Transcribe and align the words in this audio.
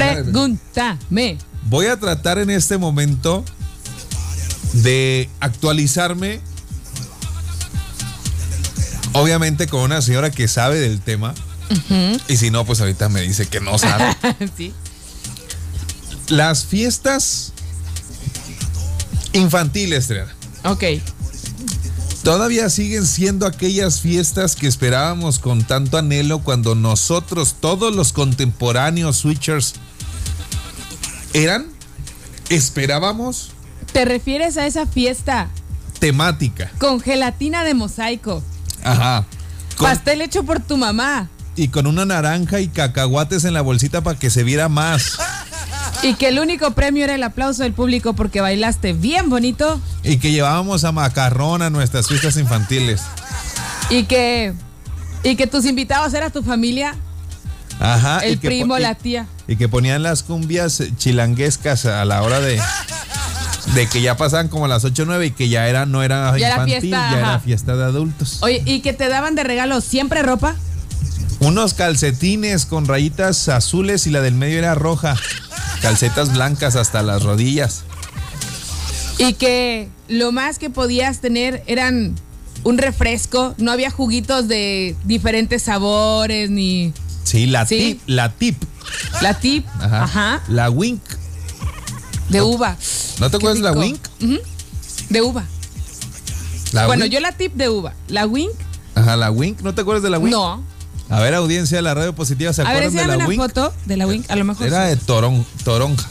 Pregúntame. 0.00 1.38
Voy 1.64 1.86
a 1.86 1.98
tratar 1.98 2.38
en 2.38 2.50
este 2.50 2.78
momento 2.78 3.44
de 4.72 5.28
actualizarme. 5.40 6.40
Obviamente 9.12 9.66
con 9.66 9.80
una 9.80 10.00
señora 10.02 10.30
que 10.30 10.46
sabe 10.48 10.78
del 10.78 11.00
tema. 11.00 11.34
Y 12.28 12.36
si 12.36 12.50
no, 12.50 12.64
pues 12.64 12.80
ahorita 12.80 13.08
me 13.08 13.20
dice 13.20 13.46
que 13.46 13.60
no 13.60 13.78
sabe. 13.78 14.16
sí. 14.56 14.72
Las 16.28 16.64
fiestas 16.64 17.52
infantiles, 19.32 20.06
Triana, 20.06 20.32
Ok. 20.64 20.84
todavía 22.22 22.68
siguen 22.70 23.06
siendo 23.06 23.46
aquellas 23.46 24.00
fiestas 24.00 24.54
que 24.56 24.66
esperábamos 24.68 25.38
con 25.38 25.64
tanto 25.64 25.98
anhelo 25.98 26.40
cuando 26.40 26.74
nosotros, 26.74 27.56
todos 27.60 27.94
los 27.94 28.12
contemporáneos 28.12 29.16
switchers, 29.18 29.74
eran, 31.32 31.66
esperábamos 32.48 33.50
¿Te 33.92 34.04
refieres 34.04 34.56
a 34.56 34.66
esa 34.66 34.86
fiesta 34.86 35.48
temática. 35.98 36.70
con 36.78 37.00
gelatina 37.00 37.64
de 37.64 37.74
mosaico? 37.74 38.42
Ajá. 38.84 39.26
Con- 39.76 39.88
Pastel 39.88 40.22
hecho 40.22 40.44
por 40.44 40.60
tu 40.60 40.76
mamá. 40.76 41.28
y 41.56 41.68
con 41.68 41.86
una 41.86 42.04
naranja 42.04 42.60
y 42.60 42.68
cacahuates 42.68 43.44
en 43.44 43.52
la 43.54 43.60
bolsita 43.60 44.00
para 44.02 44.18
que 44.18 44.30
se 44.30 44.44
viera 44.44 44.68
más. 44.68 45.18
Y 46.02 46.14
que 46.14 46.28
el 46.28 46.38
único 46.38 46.70
premio 46.70 47.04
era 47.04 47.14
el 47.14 47.22
aplauso 47.22 47.62
del 47.62 47.74
público 47.74 48.14
porque 48.14 48.40
bailaste 48.40 48.94
bien 48.94 49.28
bonito. 49.28 49.78
Y 50.02 50.16
que 50.16 50.30
llevábamos 50.32 50.84
a 50.84 50.92
macarrón 50.92 51.60
a 51.60 51.68
nuestras 51.68 52.08
fiestas 52.08 52.38
infantiles. 52.38 53.02
Y 53.90 54.04
que. 54.04 54.54
Y 55.24 55.36
que 55.36 55.46
tus 55.46 55.66
invitados 55.66 56.14
eran 56.14 56.32
tu 56.32 56.42
familia, 56.42 56.94
Ajá. 57.78 58.20
el 58.20 58.34
y 58.34 58.36
primo, 58.36 58.78
y- 58.78 58.80
la 58.82 58.94
tía. 58.94 59.26
Y 59.50 59.56
que 59.56 59.68
ponían 59.68 60.04
las 60.04 60.22
cumbias 60.22 60.80
chilanguescas 60.96 61.84
a 61.84 62.04
la 62.04 62.22
hora 62.22 62.38
de, 62.40 62.62
de 63.74 63.86
que 63.88 64.00
ya 64.00 64.16
pasaban 64.16 64.46
como 64.46 64.66
a 64.66 64.68
las 64.68 64.84
8 64.84 65.02
o 65.02 65.06
9 65.06 65.26
y 65.26 65.30
que 65.32 65.48
ya 65.48 65.66
era, 65.68 65.86
no 65.86 66.04
era 66.04 66.38
Ya 66.38 66.46
era 66.46 66.54
infantil, 66.58 66.80
fiesta, 66.80 66.96
ya 66.96 67.06
ajá. 67.08 67.18
era 67.18 67.40
fiesta 67.40 67.76
de 67.76 67.82
adultos. 67.84 68.38
Oye, 68.42 68.62
y 68.64 68.78
que 68.78 68.92
te 68.92 69.08
daban 69.08 69.34
de 69.34 69.42
regalo 69.42 69.80
siempre 69.80 70.22
ropa. 70.22 70.54
Unos 71.40 71.74
calcetines 71.74 72.64
con 72.64 72.86
rayitas 72.86 73.48
azules 73.48 74.06
y 74.06 74.10
la 74.10 74.20
del 74.20 74.34
medio 74.34 74.58
era 74.58 74.76
roja. 74.76 75.16
Calcetas 75.82 76.32
blancas 76.32 76.76
hasta 76.76 77.02
las 77.02 77.24
rodillas. 77.24 77.82
Y 79.18 79.32
que 79.32 79.88
lo 80.06 80.30
más 80.30 80.60
que 80.60 80.70
podías 80.70 81.20
tener 81.20 81.64
eran 81.66 82.14
un 82.62 82.78
refresco. 82.78 83.54
No 83.58 83.72
había 83.72 83.90
juguitos 83.90 84.46
de 84.46 84.94
diferentes 85.04 85.64
sabores 85.64 86.50
ni. 86.50 86.92
Sí, 87.30 87.46
la 87.46 87.64
Sí. 87.66 87.76
tip, 87.94 88.02
la 88.08 88.28
tip. 88.32 88.62
La 89.22 89.34
tip. 89.38 89.66
Ajá. 89.80 90.02
Ajá. 90.04 90.42
La 90.48 90.68
wink. 90.70 91.00
de 92.28 92.42
uva. 92.42 92.76
¿No 93.20 93.30
te 93.30 93.36
acuerdas 93.36 93.58
de 93.58 93.64
la 93.64 93.72
wink? 93.72 94.00
De 95.10 95.22
uva. 95.22 95.44
La 96.72 96.86
bueno, 96.86 97.04
wink. 97.04 97.12
yo 97.12 97.20
la 97.20 97.32
tip 97.32 97.54
de 97.54 97.68
uva. 97.68 97.94
La 98.08 98.26
wink, 98.26 98.50
Ajá, 98.94 99.16
la 99.16 99.30
wink. 99.30 99.60
¿No 99.62 99.74
te 99.74 99.80
acuerdas 99.82 100.02
de 100.02 100.10
la 100.10 100.18
wink? 100.18 100.32
no. 100.32 100.62
A 101.08 101.18
ver, 101.20 101.34
audiencia 101.34 101.76
de 101.78 101.82
la 101.82 101.92
radio 101.94 102.14
positiva, 102.14 102.52
¿se 102.52 102.62
A 102.62 102.66
ver, 102.66 102.84
acuerdan 102.84 102.92
de 102.96 103.06
la 103.08 103.16
una 103.16 103.26
wink? 103.26 103.40
foto 103.42 103.74
de 103.86 103.96
la 103.96 104.06
wink. 104.06 104.30
A 104.30 104.36
lo 104.36 104.44
mejor. 104.44 104.66
Era 104.68 104.84
sí. 104.84 104.90
de 104.90 104.96
toron, 104.96 105.44
toronja, 105.64 106.08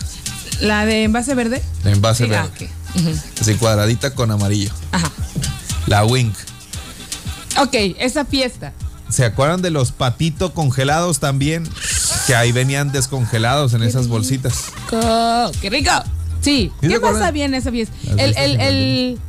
La 0.61 0.85
de 0.85 1.03
envase 1.03 1.35
verde. 1.35 1.61
de 1.85 1.91
envase 1.91 2.25
Sí, 2.27 2.33
ah, 2.33 2.49
verde. 2.51 2.69
Ujú, 2.95 3.19
Así 3.41 3.55
cuadradita 3.55 4.13
con 4.13 4.29
amarillo. 4.31 4.71
Ajá. 4.91 5.09
La 5.87 6.03
wink. 6.05 6.33
Ok, 7.59 7.73
esa 7.99 8.25
fiesta. 8.25 8.73
¿Se 9.09 9.25
acuerdan 9.25 9.61
de 9.61 9.69
los 9.71 9.91
patitos 9.91 10.51
congelados 10.51 11.19
también? 11.19 11.67
Que 12.27 12.35
ahí 12.35 12.51
venían 12.51 12.91
descongelados 12.91 13.73
en 13.73 13.83
esas 13.83 14.07
bolsitas. 14.07 14.65
¡Qué 15.61 15.69
rico! 15.69 15.91
Sí, 16.41 16.71
¿Sí 16.81 16.87
te 16.87 16.93
¿qué 16.93 16.99
pasa 16.99 17.31
bien 17.31 17.53
esa 17.53 17.71
fiesta? 17.71 17.95
El, 18.17 18.37
el, 18.37 18.61
el- 18.61 19.19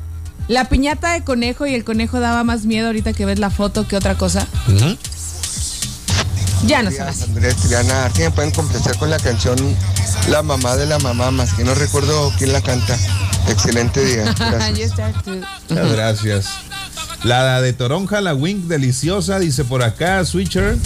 la 0.48 0.68
piñata 0.68 1.12
de 1.12 1.22
conejo 1.22 1.64
y 1.66 1.74
el 1.74 1.84
conejo 1.84 2.18
daba 2.18 2.42
más 2.44 2.64
miedo 2.66 2.88
ahorita 2.88 3.12
que 3.12 3.24
ves 3.24 3.38
la 3.38 3.50
foto 3.50 3.86
que 3.86 3.96
otra 3.96 4.16
cosa. 4.16 4.46
Ya 6.66 6.82
no 6.82 6.90
son 6.90 7.08
así. 7.08 7.24
Andrés 7.24 7.56
Triana, 7.56 8.00
a 8.00 8.02
ver 8.08 8.12
si 8.16 8.22
me 8.22 8.30
pueden 8.32 8.50
complacer 8.50 8.96
con 8.98 9.08
la 9.10 9.18
canción 9.18 9.56
La 10.28 10.42
mamá 10.42 10.76
de 10.76 10.86
la 10.86 10.98
mamá, 10.98 11.30
más 11.30 11.54
que 11.54 11.64
no 11.64 11.74
recuerdo 11.74 12.32
quién 12.36 12.52
la 12.52 12.60
canta. 12.60 12.98
Excelente 13.48 14.04
día. 14.04 14.34
Gracias. 14.38 14.92
Muchas 15.68 15.92
gracias. 15.92 16.46
La 17.24 17.60
de 17.60 17.72
toronja, 17.72 18.20
la 18.20 18.34
wink 18.34 18.64
deliciosa, 18.64 19.38
dice 19.38 19.64
por 19.64 19.82
acá, 19.82 20.24
Switcher. 20.24 20.76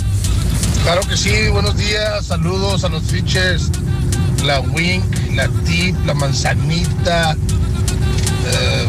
Claro 0.82 1.00
que 1.08 1.16
sí, 1.16 1.30
buenos 1.50 1.76
días, 1.76 2.26
saludos 2.26 2.84
a 2.84 2.88
los 2.88 3.02
fiches, 3.04 3.70
la 4.44 4.60
Wink, 4.60 5.04
la 5.34 5.48
Tip, 5.64 5.96
la 6.04 6.12
Manzanita, 6.12 7.32
eh, 8.46 8.88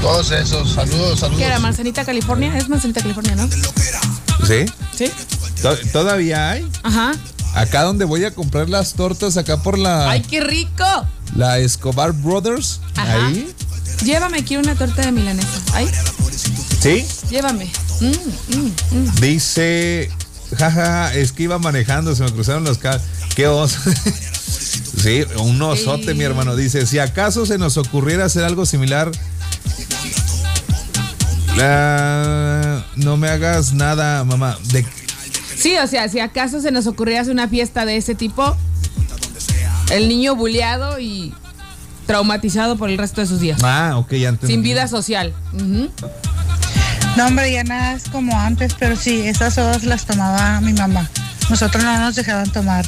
todos 0.00 0.30
esos, 0.30 0.70
saludos, 0.72 1.18
saludos. 1.20 1.38
¿Qué 1.40 1.46
era? 1.46 1.58
¿Manzanita 1.58 2.04
California? 2.04 2.56
Es 2.56 2.68
Manzanita 2.68 3.00
California, 3.00 3.34
¿no? 3.34 3.48
¿Sí? 4.46 4.66
Sí. 4.94 5.10
To- 5.62 5.76
¿Todavía 5.92 6.50
hay? 6.50 6.68
Ajá. 6.84 7.12
Acá 7.54 7.82
donde 7.82 8.04
voy 8.04 8.24
a 8.24 8.32
comprar 8.32 8.68
las 8.68 8.94
tortas, 8.94 9.36
acá 9.36 9.62
por 9.62 9.78
la, 9.78 10.10
¡Ay, 10.10 10.20
qué 10.22 10.40
rico! 10.40 10.84
la 11.34 11.58
Escobar 11.58 12.12
Brothers. 12.12 12.80
Ajá. 12.96 13.26
Ahí. 13.26 13.52
Llévame 14.04 14.38
aquí 14.38 14.56
una 14.56 14.74
torta 14.74 15.02
de 15.02 15.12
milanesa. 15.12 15.48
Ay, 15.74 15.88
¿Sí? 16.82 17.06
llévame. 17.30 17.70
Mm, 18.00 18.06
mm, 18.06 18.98
mm. 18.98 19.14
Dice, 19.20 20.10
jaja, 20.56 21.14
es 21.14 21.30
que 21.30 21.44
iba 21.44 21.58
manejando, 21.58 22.14
se 22.16 22.24
me 22.24 22.32
cruzaron 22.32 22.64
los 22.64 22.78
cables. 22.78 23.02
Qué 23.36 23.46
oso. 23.46 23.78
sí, 25.02 25.24
un 25.36 25.62
osote, 25.62 26.10
Ey. 26.10 26.16
mi 26.16 26.24
hermano. 26.24 26.56
Dice, 26.56 26.86
si 26.86 26.98
acaso 26.98 27.46
se 27.46 27.56
nos 27.56 27.76
ocurriera 27.76 28.24
hacer 28.24 28.42
algo 28.42 28.66
similar, 28.66 29.12
ah, 31.60 32.84
no 32.96 33.16
me 33.16 33.28
hagas 33.28 33.72
nada, 33.72 34.24
mamá. 34.24 34.58
De, 34.72 34.84
Sí, 35.56 35.76
o 35.76 35.86
sea, 35.86 36.08
si 36.08 36.18
acaso 36.18 36.60
se 36.60 36.72
nos 36.72 36.88
ocurriera 36.88 37.20
hacer 37.20 37.32
una 37.32 37.46
fiesta 37.46 37.84
de 37.84 37.96
ese 37.96 38.16
tipo, 38.16 38.56
el 39.92 40.08
niño 40.08 40.34
buleado 40.34 40.98
y 40.98 41.32
traumatizado 42.06 42.76
por 42.76 42.90
el 42.90 42.98
resto 42.98 43.20
de 43.20 43.28
sus 43.28 43.38
días. 43.38 43.60
ah, 43.62 43.94
ok, 43.96 44.12
ya 44.14 44.30
entendí. 44.30 44.54
Sin 44.54 44.62
vida 44.64 44.88
social. 44.88 45.32
No, 47.16 47.26
hombre, 47.26 47.52
ya 47.52 47.62
nada 47.64 47.92
es 47.92 48.04
como 48.04 48.38
antes, 48.38 48.74
pero 48.78 48.96
sí, 48.96 49.26
esas 49.26 49.54
sodas 49.54 49.84
las 49.84 50.06
tomaba 50.06 50.60
mi 50.60 50.72
mamá. 50.72 51.08
Nosotros 51.50 51.84
no 51.84 51.98
nos 51.98 52.14
dejaban 52.14 52.50
tomar 52.50 52.86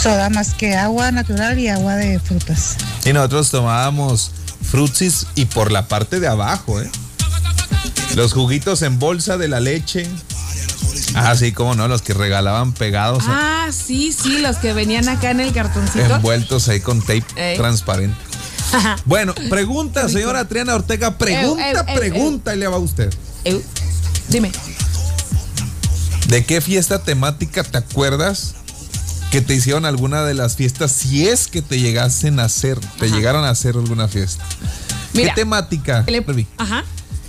soda 0.00 0.30
más 0.30 0.54
que 0.54 0.76
agua 0.76 1.10
natural 1.10 1.58
y 1.58 1.68
agua 1.68 1.96
de 1.96 2.20
frutas. 2.20 2.76
Y 3.04 3.12
nosotros 3.12 3.50
tomábamos 3.50 4.30
frutsis 4.62 5.26
y 5.34 5.46
por 5.46 5.72
la 5.72 5.88
parte 5.88 6.20
de 6.20 6.28
abajo, 6.28 6.80
¿eh? 6.80 6.88
Los 8.14 8.32
juguitos 8.32 8.82
en 8.82 8.98
bolsa 8.98 9.36
de 9.38 9.48
la 9.48 9.58
leche. 9.60 10.06
Ah, 11.14 11.34
sí, 11.36 11.52
cómo 11.52 11.74
no, 11.74 11.88
los 11.88 12.02
que 12.02 12.14
regalaban 12.14 12.72
pegados, 12.72 13.24
Ah, 13.26 13.68
sí, 13.72 14.12
sí, 14.12 14.38
los 14.38 14.56
que 14.58 14.72
venían 14.72 15.08
acá 15.08 15.30
en 15.30 15.40
el 15.40 15.52
cartoncito. 15.52 16.16
envueltos 16.16 16.68
ahí 16.68 16.80
con 16.80 17.00
tape 17.00 17.24
Ey. 17.36 17.56
transparente. 17.56 18.16
Bueno, 19.04 19.34
pregunta, 19.48 20.08
señora 20.08 20.46
Triana 20.46 20.74
Ortega, 20.74 21.16
pregunta, 21.16 21.84
pregunta, 21.94 22.54
y 22.54 22.58
le 22.58 22.66
va 22.68 22.76
a 22.76 22.80
usted. 22.80 23.12
Eu, 23.48 23.62
dime. 24.28 24.50
¿De 26.28 26.44
qué 26.44 26.60
fiesta 26.60 27.02
temática 27.02 27.64
te 27.64 27.78
acuerdas 27.78 28.54
que 29.30 29.40
te 29.40 29.54
hicieron 29.54 29.84
alguna 29.86 30.22
de 30.24 30.34
las 30.34 30.56
fiestas 30.56 30.92
si 30.92 31.26
es 31.28 31.48
que 31.48 31.62
te 31.62 31.80
llegasen 31.80 32.38
a 32.40 32.44
hacer, 32.44 32.78
te 32.98 33.06
Ajá. 33.06 33.14
llegaron 33.16 33.44
a 33.44 33.50
hacer 33.50 33.76
alguna 33.76 34.08
fiesta? 34.08 34.44
Mira, 35.14 35.30
¿Qué 35.34 35.40
temática? 35.40 36.04
Le- 36.06 36.24
Ajá. 36.58 36.84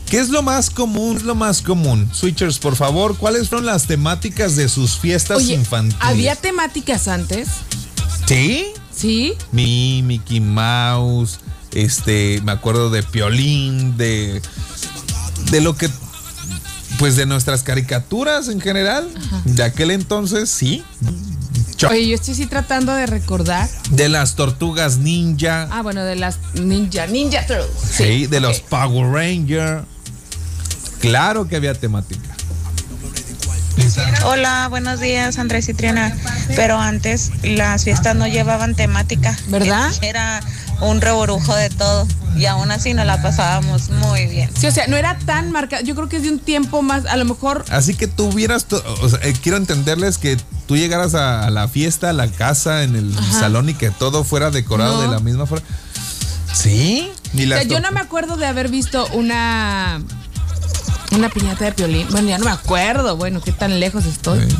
¿Qué 0.09 0.19
es 0.19 0.29
lo 0.29 0.41
más 0.41 0.69
común? 0.69 1.13
¿Qué 1.13 1.19
es 1.19 1.23
lo 1.23 1.35
más 1.35 1.61
común? 1.61 2.09
Switchers, 2.13 2.57
por 2.59 2.75
favor, 2.75 3.15
¿cuáles 3.17 3.47
fueron 3.47 3.65
las 3.67 3.85
temáticas 3.85 4.55
de 4.55 4.67
sus 4.67 4.97
fiestas 4.97 5.37
Oye, 5.37 5.53
infantiles? 5.53 6.03
¿había 6.03 6.35
temáticas 6.35 7.07
antes? 7.07 7.47
¿Sí? 8.27 8.65
Sí. 8.95 9.33
Mi, 9.53 10.01
Mickey 10.03 10.39
Mouse, 10.41 11.39
este, 11.71 12.41
me 12.43 12.51
acuerdo 12.51 12.89
de 12.89 13.03
Piolín, 13.03 13.95
de, 13.97 14.41
de 15.51 15.61
lo 15.61 15.77
que, 15.77 15.89
pues 16.99 17.15
de 17.15 17.25
nuestras 17.25 17.63
caricaturas 17.63 18.49
en 18.49 18.59
general, 18.61 19.09
de 19.45 19.63
aquel 19.63 19.89
entonces, 19.91 20.49
sí. 20.49 20.83
Cho- 21.77 21.87
Oye, 21.87 22.09
yo 22.09 22.15
estoy 22.15 22.35
sí 22.35 22.45
tratando 22.45 22.93
de 22.93 23.05
recordar. 23.05 23.69
De 23.89 24.09
las 24.09 24.35
tortugas 24.35 24.97
ninja, 24.97 25.69
Ah, 25.71 25.81
bueno, 25.81 26.03
de 26.03 26.17
las 26.17 26.37
Ninja, 26.55 27.07
Ninja 27.07 27.45
Turtles. 27.47 27.69
sí, 27.89 28.27
de 28.27 28.41
los 28.41 28.59
Power 28.59 29.09
Ranger. 29.13 29.83
Claro 30.99 31.47
que 31.47 31.55
había 31.55 31.73
temática. 31.73 32.35
Hola, 34.25 34.67
buenos 34.69 34.99
días 34.99 35.37
Andrés 35.39 35.69
y 35.69 35.73
Triana. 35.73 36.13
Pero 36.57 36.77
antes 36.77 37.31
las 37.43 37.85
fiestas 37.85 38.13
no 38.17 38.27
llevaban 38.27 38.75
temática. 38.75 39.37
¿Verdad? 39.47 39.89
Era 40.01 40.41
un 40.81 40.99
reborujo 40.99 41.55
de 41.55 41.69
todo. 41.69 42.05
Y 42.37 42.45
aún 42.45 42.71
así 42.71 42.93
nos 42.93 43.05
la 43.05 43.21
pasábamos 43.21 43.89
muy 43.89 44.27
bien. 44.27 44.49
Sí, 44.57 44.67
o 44.67 44.71
sea, 44.71 44.87
no 44.87 44.95
era 44.97 45.17
tan 45.19 45.51
marcado. 45.51 45.83
Yo 45.83 45.95
creo 45.95 46.07
que 46.09 46.17
es 46.17 46.23
de 46.23 46.29
un 46.29 46.39
tiempo 46.39 46.81
más, 46.81 47.05
a 47.05 47.17
lo 47.17 47.25
mejor. 47.25 47.65
Así 47.69 47.95
que 47.95 48.07
tú 48.07 48.25
hubieras, 48.27 48.65
o 48.71 49.09
sea, 49.09 49.19
eh, 49.23 49.33
quiero 49.41 49.57
entenderles 49.57 50.17
que 50.17 50.37
tú 50.67 50.77
llegaras 50.77 51.15
a, 51.15 51.45
a 51.45 51.49
la 51.49 51.67
fiesta, 51.67 52.09
a 52.09 52.13
la 52.13 52.27
casa, 52.27 52.83
en 52.83 52.95
el 52.95 53.13
salón 53.31 53.69
y 53.69 53.73
que 53.73 53.89
todo 53.91 54.23
fuera 54.23 54.51
decorado 54.51 54.95
No. 54.95 55.01
de 55.01 55.07
la 55.07 55.19
misma 55.19 55.45
forma. 55.45 55.65
Sí. 56.53 57.11
Ni 57.33 57.45
O 57.45 57.47
sea, 57.47 57.63
yo 57.63 57.79
no 57.79 57.91
me 57.91 57.99
acuerdo 57.99 58.37
de 58.37 58.45
haber 58.45 58.69
visto 58.69 59.07
una. 59.13 60.01
Una 61.11 61.29
piñata 61.29 61.65
de 61.65 61.71
piolín. 61.71 62.07
Bueno, 62.11 62.29
ya 62.29 62.37
no 62.37 62.45
me 62.45 62.51
acuerdo. 62.51 63.17
Bueno, 63.17 63.41
qué 63.41 63.51
tan 63.51 63.79
lejos 63.79 64.05
estoy. 64.05 64.47
Sí. 64.47 64.55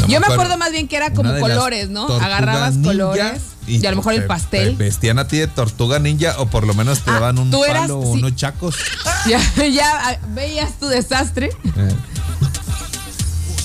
No 0.00 0.06
Yo 0.06 0.20
me 0.20 0.26
acuerdo 0.26 0.56
más 0.56 0.70
bien 0.70 0.88
que 0.88 0.96
era 0.96 1.12
como 1.12 1.38
colores, 1.38 1.90
¿no? 1.90 2.06
Agarrabas 2.06 2.74
ninja 2.76 2.90
colores 2.90 3.40
y, 3.68 3.86
a 3.86 3.90
lo 3.90 3.96
mejor 3.98 4.14
el 4.14 4.22
te- 4.22 4.26
pastel. 4.26 4.76
te 4.76 4.84
vestían 4.84 5.18
a 5.18 5.28
ti 5.28 5.38
de 5.38 5.46
tortuga 5.46 5.98
ninja 5.98 6.34
o 6.38 6.46
por 6.46 6.66
lo 6.66 6.74
menos 6.74 7.00
te 7.04 7.10
Ah, 7.10 7.14
daban 7.14 7.38
un 7.38 7.52
eras- 7.54 7.82
palo 7.82 8.00
o 8.00 8.02
sí. 8.14 8.18
unos 8.18 8.34
chacos. 8.36 8.76
Ya, 9.28 9.40
ya 9.66 10.08
ah, 10.10 10.18
veías 10.34 10.78
tu 10.78 10.86
desastre. 10.86 11.50
Eh. 11.76 11.94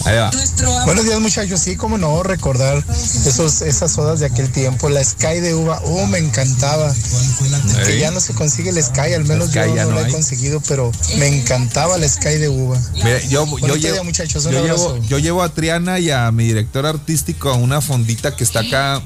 Ahí 0.05 0.17
va. 0.17 0.31
Buenos 0.83 1.05
días 1.05 1.17
muchachos, 1.21 1.61
sí, 1.61 1.77
como 1.77 1.97
no, 1.97 2.23
recordar 2.23 2.83
esos, 2.89 3.61
esas 3.61 3.89
sodas 3.89 4.19
de 4.19 4.25
aquel 4.25 4.51
tiempo, 4.51 4.89
la 4.89 5.01
Sky 5.01 5.39
de 5.39 5.53
uva, 5.53 5.79
oh, 5.85 6.05
me 6.07 6.17
encantaba, 6.17 6.93
que 7.85 7.99
ya 7.99 8.11
no 8.11 8.19
se 8.19 8.33
consigue 8.33 8.71
el 8.71 8.83
Sky, 8.83 9.13
al 9.15 9.23
menos 9.23 9.51
Sky 9.51 9.59
yo 9.59 9.75
no, 9.75 9.83
no 9.85 9.91
la 9.95 10.01
he 10.01 10.05
hay. 10.07 10.11
conseguido, 10.11 10.61
pero 10.67 10.91
me 11.17 11.27
encantaba 11.27 11.97
la 11.97 12.09
Sky 12.09 12.35
de 12.35 12.49
uva. 12.49 12.77
Mira, 12.95 13.17
yo, 13.29 13.45
yo, 13.59 13.75
llevo, 13.77 13.93
día, 13.93 14.03
muchachos, 14.03 14.43
yo, 14.43 14.51
llevo, 14.51 14.97
yo 15.07 15.19
llevo 15.19 15.41
a 15.41 15.47
Triana 15.53 15.99
y 15.99 16.11
a 16.11 16.29
mi 16.33 16.43
director 16.47 16.85
artístico 16.85 17.49
a 17.49 17.53
una 17.53 17.79
fondita 17.79 18.35
que 18.35 18.43
está 18.43 18.59
acá. 18.59 19.01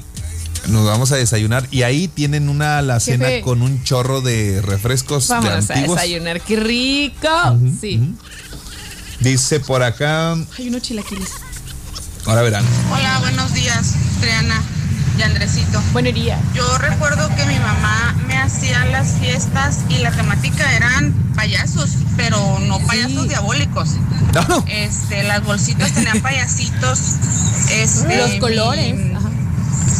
Nos 0.66 0.84
vamos 0.86 1.12
a 1.12 1.16
desayunar 1.16 1.66
y 1.70 1.82
ahí 1.82 2.08
tienen 2.08 2.48
una 2.48 2.78
alacena 2.78 3.26
Jefe. 3.26 3.40
con 3.42 3.62
un 3.62 3.82
chorro 3.84 4.20
de 4.20 4.60
refrescos 4.62 5.28
de 5.28 5.34
Vámonos 5.34 5.70
a 5.70 5.74
antiguos. 5.74 5.96
desayunar. 5.96 6.40
¡Qué 6.42 6.56
rico! 6.56 7.28
sí. 7.80 8.14
Dice 9.20 9.60
por 9.60 9.82
acá, 9.82 10.32
Hay 10.58 10.68
unos 10.68 10.82
chilaquiles. 10.82 11.30
ahora 12.26 12.42
verán. 12.42 12.64
Hola, 12.92 13.18
buenos 13.20 13.52
días, 13.54 13.94
Triana 14.20 14.62
y 15.18 15.22
Andresito. 15.22 15.82
Buen 15.92 16.04
día. 16.14 16.38
Yo 16.54 16.78
recuerdo 16.78 17.28
que 17.34 17.44
mi 17.46 17.58
mamá 17.58 18.14
me 18.28 18.36
hacía 18.36 18.84
las 18.86 19.14
fiestas 19.18 19.78
y 19.88 19.98
la 19.98 20.12
temática 20.12 20.72
eran 20.76 21.12
payasos, 21.34 21.90
pero 22.16 22.60
no 22.60 22.78
payasos 22.86 23.28
diabólicos. 23.28 23.88
No, 24.34 24.64
Este, 24.68 25.22
las 25.24 25.42
bolsitas 25.44 25.92
tenían 25.92 26.20
payasitos. 26.20 26.98
Este, 27.70 28.16
Los 28.16 28.30
colores. 28.36 28.94
Mi. 28.96 29.17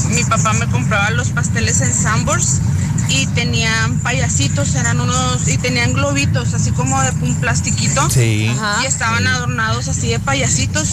Mi 0.08 0.24
papá 0.24 0.52
me 0.54 0.66
compraba 0.66 1.10
los 1.10 1.28
pasteles 1.30 1.80
en 1.80 1.94
Sambors 1.94 2.60
y 3.08 3.26
tenían 3.28 3.98
payasitos, 4.00 4.74
eran 4.74 5.00
unos, 5.00 5.48
y 5.48 5.56
tenían 5.58 5.92
globitos, 5.92 6.52
así 6.54 6.70
como 6.72 7.00
de 7.02 7.10
un 7.22 7.34
plastiquito. 7.36 8.08
sí. 8.10 8.48
Ajá. 8.48 8.82
Y 8.82 8.86
estaban 8.86 9.26
adornados 9.26 9.88
así 9.88 10.08
de 10.08 10.18
payasitos. 10.18 10.88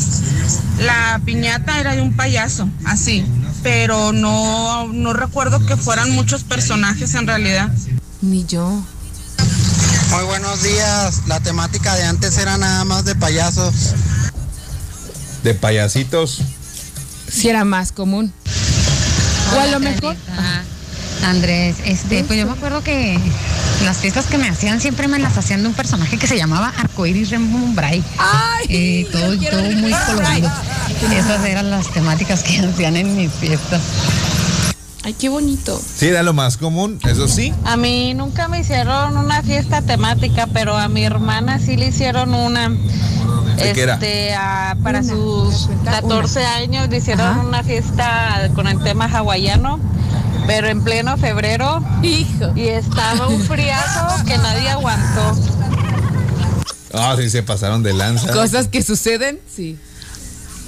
La 0.80 1.20
piñata 1.26 1.80
era 1.80 1.96
de 1.96 2.02
un 2.02 2.16
payaso, 2.16 2.70
así. 2.86 3.26
Pero 3.64 4.14
no, 4.14 4.88
no 4.88 5.14
recuerdo 5.14 5.66
que 5.66 5.76
fueran 5.76 6.12
muchos 6.12 6.44
personajes 6.44 7.16
en 7.16 7.28
realidad. 7.28 7.70
Ni 8.22 8.46
yo. 8.46 8.84
Muy 10.12 10.24
buenos 10.26 10.62
días. 10.64 11.24
La 11.28 11.40
temática 11.40 11.96
de 11.96 12.06
antes 12.06 12.38
era 12.38 12.58
nada 12.58 12.86
más 12.86 13.06
de 13.06 13.16
payasos. 13.16 13.74
De 15.44 15.54
payasitos. 15.54 16.42
Sí 17.28 17.50
era 17.50 17.66
más 17.66 17.92
común. 17.92 18.32
O 19.56 19.60
a 19.60 19.68
lo 19.68 19.80
mejor. 19.80 20.16
Andrés, 21.24 21.78
este, 21.86 22.24
pues 22.24 22.38
yo 22.38 22.46
me 22.46 22.52
acuerdo 22.52 22.84
que 22.84 23.18
las 23.84 23.98
fiestas 23.98 24.26
que 24.28 24.38
me 24.38 24.48
hacían 24.48 24.80
siempre 24.80 25.08
me 25.08 25.18
las 25.18 25.38
hacían 25.38 25.62
de 25.64 25.70
un 25.70 25.74
personaje 25.74 26.18
que 26.18 26.28
se 26.28 26.38
llamaba 26.38 26.72
Arcoiris 26.78 27.32
Rainbow 27.32 27.74
Bright. 27.74 28.06
¡Ay! 28.18 28.66
Eh, 28.70 29.08
todo, 29.12 29.36
todo 29.38 29.72
muy 29.72 29.94
colorido. 30.06 30.52
Esas 31.12 31.46
eran 31.46 31.72
las 31.72 31.92
temáticas 31.92 32.44
que 32.44 32.60
hacían 32.66 32.96
en 32.98 33.16
mis 33.16 33.32
fiestas. 33.32 33.82
Ay, 35.04 35.14
qué 35.14 35.30
bonito. 35.30 35.80
Sí, 35.96 36.08
era 36.08 36.24
lo 36.24 36.34
más 36.34 36.58
común, 36.58 37.00
eso 37.08 37.28
sí. 37.28 37.54
A 37.64 37.78
mí 37.78 38.16
nunca 38.16 38.48
me 38.48 38.62
hicieron 38.62 39.16
una 39.18 39.44
fiesta 39.44 39.84
temática, 39.84 40.48
pero 40.52 40.76
a 40.76 40.90
mi 40.90 41.04
hermana 41.04 41.60
sí 41.60 41.78
le 41.78 41.90
hicieron 41.90 42.34
una. 42.34 42.76
¿De 43.56 43.74
qué 43.74 43.82
era? 43.82 43.94
Este, 43.96 44.34
a- 44.36 44.76
para 44.84 45.00
Una, 45.00 45.10
sus 45.10 45.66
una. 45.68 45.92
14 45.92 46.46
años 46.46 46.90
le 46.90 46.98
hicieron 46.98 47.26
Ajá. 47.28 47.42
una 47.42 47.64
fiesta 47.64 48.50
con 48.56 48.68
el 48.68 48.82
tema 48.84 49.06
hawaiano, 49.06 49.80
pero 50.48 50.68
en 50.68 50.84
pleno 50.84 51.18
febrero 51.18 51.84
Hijo. 52.04 52.52
y 52.56 52.64
estaba 52.68 53.28
un 53.28 53.42
friazo 53.42 54.24
que 54.26 54.38
nadie 54.38 54.70
aguantó. 54.70 55.36
Ah, 56.94 57.16
sí, 57.20 57.30
se 57.30 57.44
pasaron 57.44 57.84
de 57.84 57.94
lanza. 57.94 58.32
Cosas 58.32 58.68
que 58.68 58.82
suceden, 58.82 59.40
sí. 59.54 59.78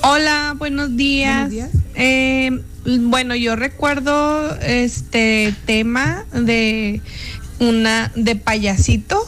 Hola, 0.03 0.55
buenos 0.57 0.95
días. 0.95 1.49
Buenos 1.49 1.51
días. 1.51 1.69
Eh, 1.95 2.61
bueno, 2.85 3.35
yo 3.35 3.55
recuerdo 3.55 4.55
este 4.61 5.55
tema 5.65 6.25
de 6.33 7.01
una 7.59 8.11
de 8.15 8.35
payasito 8.35 9.25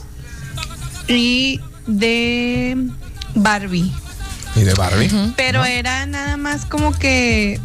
y 1.08 1.60
de 1.88 2.78
Barbie. 3.36 3.92
¿Y 4.56 4.62
de 4.62 4.74
Barbie? 4.74 5.10
Pero 5.38 5.64
era 5.64 6.08
nada 6.08 6.36
más 6.36 6.66
como 6.66 6.92
que 6.92 7.60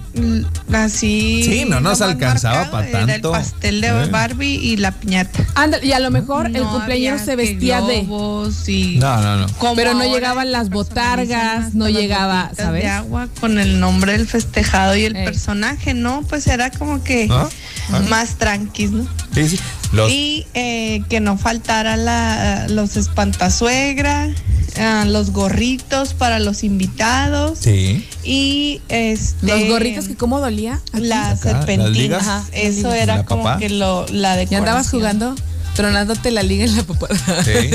así. 0.72 1.42
Sí, 1.42 1.64
no 1.66 1.80
nos 1.80 2.02
alcanzaba 2.02 2.56
marcado, 2.70 2.72
pa' 2.72 2.86
era 2.88 3.06
tanto. 3.06 3.34
El 3.34 3.40
pastel 3.40 3.80
de 3.80 3.88
Eh. 3.88 4.06
Barbie 4.10 4.54
y 4.56 4.76
la 4.76 4.92
piñata. 4.92 5.44
Ándale, 5.54 5.86
y 5.86 5.92
a 5.92 5.98
lo 5.98 6.10
mejor 6.10 6.46
el 6.46 6.52
No 6.52 6.70
cumpleañero 6.70 7.18
se 7.18 7.36
vestía 7.36 7.80
de. 7.80 8.00
y 8.66 8.98
No, 8.98 9.16
no, 9.22 9.36
no. 9.38 9.46
como 9.58 9.76
Pero 9.76 9.94
no 9.94 10.04
llegaban 10.04 10.52
las 10.52 10.68
botargas, 10.68 11.74
no 11.74 11.88
llegaba, 11.88 12.50
¿sabes? 12.54 12.82
De 12.82 12.88
agua 12.90 13.28
con 13.40 13.58
el 13.58 13.80
nombre 13.80 14.12
del 14.12 14.26
festejado 14.26 14.94
y 14.94 15.04
el 15.04 15.16
Ey. 15.16 15.24
personaje, 15.24 15.94
¿no? 15.94 16.22
Pues 16.28 16.46
era 16.46 16.70
como 16.70 17.02
que 17.02 17.28
más 18.10 18.34
tranquis, 18.36 18.90
¿no? 18.90 19.06
Sí, 19.34 19.48
sí. 19.48 19.58
Los, 19.94 20.10
Y 20.10 20.46
eh, 20.54 21.02
que 21.08 21.20
no 21.20 21.38
faltara 21.38 21.96
la, 21.96 22.66
los 22.68 22.96
espantasuegra, 22.96 24.30
ah, 24.78 25.04
los 25.06 25.30
gorritos 25.30 26.14
para 26.14 26.38
los 26.38 26.64
invitados 26.64 27.58
sí. 27.60 28.06
y 28.24 28.80
este 28.88 29.46
Los 29.46 29.68
gorritos 29.68 30.08
que 30.08 30.16
cómo 30.16 30.40
dolía. 30.40 30.80
aquí. 30.92 31.04
las 31.06 31.40
Acá, 31.46 31.52
las 31.52 31.66
ligas. 31.66 31.66
serpentinas. 31.76 32.22
Ajá, 32.26 32.44
Eso 32.52 32.88
¿La 32.88 32.98
era 32.98 33.24
como 33.24 33.44
papá? 33.44 33.58
que 33.58 33.68
lo, 33.70 34.06
la 34.08 34.42
¿Ya 34.42 34.58
andabas 34.58 34.90
jugando? 34.90 35.34
Tronándote 35.74 36.30
la 36.30 36.42
liga 36.42 36.64
en 36.64 36.76
la 36.76 36.82
papada. 36.84 37.16
Sí. 37.44 37.70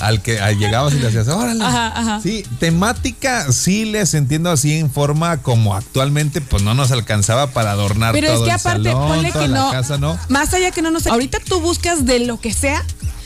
Al 0.00 0.22
que 0.22 0.38
al 0.40 0.56
llegabas 0.58 0.94
y 0.94 0.98
le 0.98 1.08
hacías, 1.08 1.26
órale. 1.28 1.64
Ajá, 1.64 1.88
ajá. 1.98 2.20
Sí, 2.22 2.44
temática 2.60 3.50
sí 3.52 3.84
les 3.86 4.14
entiendo 4.14 4.50
así 4.50 4.78
en 4.78 4.90
forma 4.90 5.38
como 5.38 5.74
actualmente 5.74 6.40
pues 6.40 6.62
no 6.62 6.74
nos 6.74 6.90
alcanzaba 6.92 7.48
para 7.48 7.72
adornar 7.72 8.12
Pero 8.12 8.28
es 8.28 8.34
todo 8.34 8.44
que 8.44 8.50
el 8.50 8.56
aparte, 8.56 8.84
salón, 8.92 9.08
ponle 9.08 9.32
toda 9.32 9.44
que 9.44 9.48
la 9.50 9.58
no. 9.58 9.70
casa, 9.72 9.98
¿no? 9.98 10.18
Más 10.28 10.54
allá 10.54 10.70
que 10.70 10.82
no 10.82 10.90
nos. 10.90 11.06
Ahorita 11.06 11.38
tú 11.46 11.60
buscas 11.60 12.04
de 12.06 12.20
lo 12.20 12.38
que 12.40 12.52
sea 12.52 12.84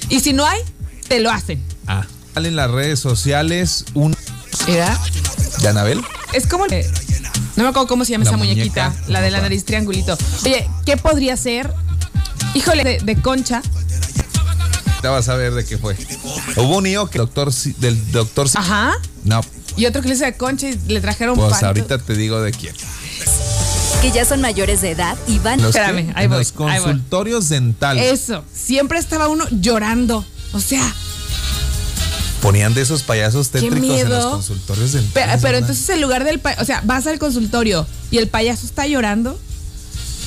y 0.08 0.20
si 0.20 0.32
no 0.32 0.46
hay, 0.46 0.60
te 1.08 1.20
lo 1.20 1.30
hacen. 1.30 1.62
Ah, 1.86 2.06
en 2.36 2.56
las 2.56 2.70
redes 2.70 2.98
sociales 3.00 3.84
un 3.94 4.16
¿Verdad? 4.66 4.98
de 5.60 5.68
Anabel. 5.68 6.00
Es 6.32 6.46
como. 6.46 6.64
eh, 6.70 6.88
no 7.56 7.64
me 7.64 7.68
acuerdo 7.68 7.88
cómo 7.88 8.04
se 8.06 8.12
llama 8.12 8.24
La 8.24 8.30
esa 8.30 8.36
muñequita, 8.38 8.88
muñeca. 8.90 9.08
la 9.12 9.20
de 9.20 9.30
la 9.30 9.40
nariz 9.42 9.64
triangulito. 9.66 10.16
Oye, 10.44 10.66
¿qué 10.86 10.96
podría 10.96 11.36
ser? 11.36 11.70
Híjole, 12.54 12.84
de, 12.84 12.98
de 12.98 13.20
concha. 13.22 13.62
Ya 15.02 15.10
vas 15.10 15.28
a 15.28 15.34
ver 15.36 15.54
de 15.54 15.64
qué 15.64 15.78
fue. 15.78 15.96
Hubo 16.56 16.76
un 16.78 16.84
niño 16.84 17.08
que 17.08 17.18
doctor 17.18 17.52
del 17.78 18.12
doctor 18.12 18.48
Ajá. 18.54 18.92
No, 19.24 19.40
Y 19.76 19.86
otro 19.86 20.02
que 20.02 20.08
le 20.08 20.14
hizo 20.14 20.24
de 20.24 20.36
concha 20.36 20.68
y 20.68 20.76
le 20.88 21.00
trajeron 21.00 21.36
pues 21.36 21.52
pan. 21.52 21.64
ahorita 21.66 21.98
te 21.98 22.14
digo 22.14 22.40
de 22.42 22.50
quién. 22.52 22.74
que 24.02 24.10
ya 24.12 24.24
son 24.24 24.40
mayores 24.40 24.82
de 24.82 24.90
edad 24.90 25.16
y 25.26 25.38
van 25.38 25.62
Los, 25.62 25.74
Espérame, 25.74 26.06
que- 26.06 26.12
ahí 26.18 26.26
voy, 26.26 26.38
los 26.38 26.48
ahí 26.50 26.56
voy. 26.56 26.78
consultorios 26.92 27.48
dentales 27.48 28.12
Eso. 28.20 28.44
Siempre 28.52 28.98
estaba 28.98 29.28
uno 29.28 29.44
llorando. 29.50 30.24
O 30.52 30.60
sea, 30.60 30.82
ponían 32.42 32.74
de 32.74 32.82
esos 32.82 33.02
payasos 33.02 33.50
tétricos 33.50 34.00
en 34.00 34.08
los 34.10 34.24
consultorios 34.26 34.92
dentales. 34.92 35.40
pero, 35.42 35.58
entonces 35.58 35.88
en 35.90 36.00
lugar 36.02 36.24
del. 36.24 36.40
O 36.58 36.64
sea, 36.64 36.82
vas 36.84 37.06
al 37.06 37.18
consultorio 37.18 37.86
y 38.10 38.18
el 38.18 38.28
payaso 38.28 38.66
está 38.66 38.86
llorando. 38.86 39.38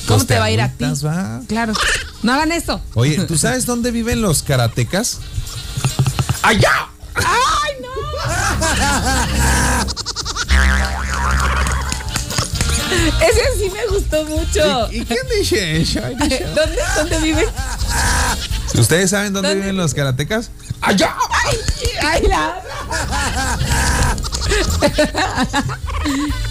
¿Cómo 0.06 0.18
Pues 0.18 0.26
te 0.26 0.38
va 0.38 0.44
a 0.46 0.50
ir 0.50 0.60
a 0.60 0.70
ti? 0.72 0.84
va. 1.04 1.40
Claro. 1.48 1.72
No 2.24 2.32
hagan 2.32 2.50
eso. 2.52 2.80
Oye, 2.94 3.18
¿tú 3.26 3.36
sabes 3.38 3.66
dónde 3.66 3.90
viven 3.90 4.22
los 4.22 4.42
karatecas? 4.42 5.18
¡Allá! 6.42 6.88
¡Ay, 7.14 7.72
no! 7.82 7.90
Ese 13.20 13.40
sí 13.58 13.70
me 13.70 13.86
gustó 13.94 14.24
mucho. 14.24 14.88
¿Y 14.90 15.04
quién 15.04 15.18
dice 15.38 15.80
eso? 15.82 16.00
Ay, 16.04 16.14
¿Dónde, 16.54 16.78
¿Dónde 16.96 17.18
vive? 17.20 17.46
¿Ustedes 18.74 19.10
saben 19.10 19.32
dónde, 19.32 19.50
¿Dónde 19.50 19.62
viven 19.62 19.76
los 19.76 19.94
karatecas? 19.94 20.50
¡Allá! 20.80 21.14
¡Ay, 22.02 22.22
la- 22.26 22.62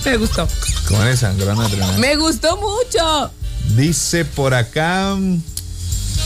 Me 0.06 0.18
gustó. 0.18 0.48
Con 0.88 1.08
esa 1.08 1.34
gran 1.34 1.60
adrenalina. 1.60 1.98
Me 2.00 2.16
gustó 2.16 2.58
mucho. 2.58 3.32
Dice 3.76 4.26
por 4.26 4.54
acá. 4.54 5.16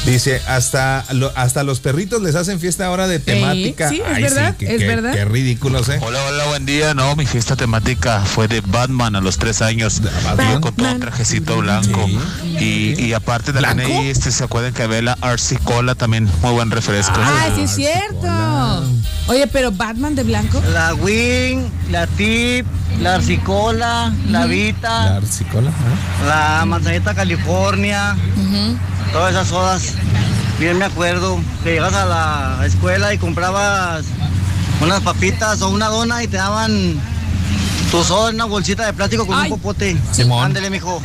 Dice, 0.07 0.41
hasta, 0.47 1.03
lo- 1.11 1.33
hasta 1.35 1.63
los 1.65 1.81
perritos 1.81 2.21
les 2.21 2.33
hacen 2.35 2.61
fiesta 2.61 2.85
ahora 2.85 3.07
de 3.09 3.19
temática. 3.19 3.89
sí, 3.89 4.01
es 4.15 4.21
verdad, 4.21 4.55
qué- 4.57 4.73
es 4.73 4.79
qué- 4.81 4.87
verdad. 4.87 5.11
Qué 5.13 5.25
ridículos, 5.25 5.89
¿eh? 5.89 5.99
Hola, 6.01 6.17
hola, 6.29 6.45
buen 6.45 6.65
día. 6.65 6.93
No, 6.93 7.13
mi 7.17 7.25
fiesta 7.25 7.57
temática 7.57 8.21
fue 8.21 8.47
de 8.47 8.61
Batman 8.61 9.17
a 9.17 9.21
los 9.21 9.37
tres 9.37 9.61
años. 9.61 10.01
Yo 10.01 10.61
con 10.61 10.73
todo 10.73 10.89
un 10.93 10.99
trajecito 11.01 11.57
blanco. 11.57 12.07
Y, 12.57 12.95
y 13.03 13.11
aparte 13.13 13.51
también 13.51 13.75
¿Blanco? 13.89 13.99
ahí, 14.01 14.07
este, 14.07 14.31
¿se 14.31 14.45
acuerdan 14.45 14.73
que 14.73 14.83
había 14.83 15.01
la 15.01 15.17
RC 15.21 15.57
Cola 15.59 15.93
también? 15.93 16.29
Muy 16.41 16.53
buen 16.53 16.71
refresco. 16.71 17.13
Ah, 17.17 17.49
sí 17.53 17.61
es 17.63 17.71
cierto. 17.75 18.27
Oye, 19.27 19.45
pero 19.47 19.73
Batman 19.73 20.15
de 20.15 20.23
blanco. 20.23 20.63
La 20.71 20.93
Wing, 20.93 21.67
la 21.91 22.07
Tip, 22.07 22.65
la 23.01 23.16
Arcicola, 23.16 24.13
la 24.30 24.46
Vita, 24.46 25.06
La 25.06 25.16
arcicola, 25.18 25.70
¿eh? 25.70 26.25
la 26.27 26.66
Manzanita 26.66 27.13
California, 27.13 28.16
todas 29.12 29.32
esas 29.32 29.48
sodas. 29.48 29.94
Bien 30.60 30.77
me 30.77 30.86
acuerdo 30.86 31.39
que 31.63 31.74
llegas 31.74 31.94
a 31.94 32.06
la 32.06 32.66
escuela 32.66 33.13
y 33.13 33.20
comprabas 33.20 34.06
unas 34.82 35.01
papitas 35.01 35.62
o 35.62 35.70
una 35.70 35.88
dona 35.88 36.24
y 36.24 36.27
te 36.27 36.38
daban 36.38 37.00
tu 37.92 38.04
soda 38.04 38.30
en 38.30 38.36
una 38.36 38.46
bolsita 38.46 38.86
de 38.86 38.94
plástico 38.94 39.27
con 39.27 39.38
un 39.38 39.50
popote. 39.50 39.96
Simón. 40.12 40.46
Ándele, 40.46 40.70
mijo. 40.70 41.01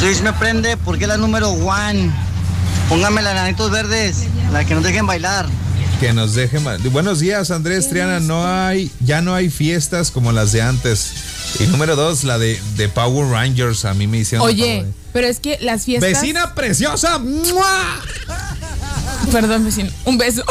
Switch 0.00 0.20
me 0.22 0.32
prende 0.32 0.76
porque 0.76 1.04
es 1.04 1.08
la 1.08 1.16
número 1.16 1.50
one. 1.50 2.10
Póngame 2.88 3.22
las 3.22 3.34
nanitos 3.34 3.70
verdes, 3.70 4.24
la 4.52 4.64
que 4.64 4.74
nos 4.74 4.82
dejen 4.82 5.06
bailar. 5.06 5.46
Que 6.00 6.12
nos 6.12 6.34
dejen. 6.34 6.62
ma- 6.62 6.76
Buenos 6.90 7.20
días, 7.20 7.50
Andrés 7.50 7.88
Triana. 7.88 8.20
No 8.20 8.46
hay, 8.46 8.90
ya 9.00 9.20
no 9.22 9.34
hay 9.34 9.48
fiestas 9.48 10.10
como 10.10 10.32
las 10.32 10.52
de 10.52 10.60
antes. 10.60 11.12
Y 11.60 11.66
número 11.66 11.96
dos, 11.96 12.24
la 12.24 12.38
de, 12.38 12.60
de 12.76 12.88
Power 12.88 13.28
Rangers. 13.30 13.84
A 13.84 13.94
mí 13.94 14.06
me 14.06 14.18
hicieron. 14.18 14.46
Oye, 14.46 14.84
pero 15.12 15.26
es 15.26 15.40
que 15.40 15.58
las 15.60 15.84
fiestas. 15.84 16.10
Vecina 16.20 16.54
preciosa. 16.54 17.18
¡mua! 17.18 18.00
Perdón, 19.32 19.64
vecino. 19.64 19.90
Un 20.04 20.18
beso. 20.18 20.44